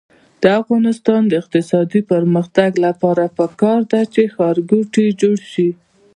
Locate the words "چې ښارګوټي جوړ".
4.13-5.37